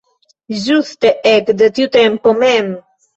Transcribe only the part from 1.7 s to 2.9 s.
tiu tempo mem.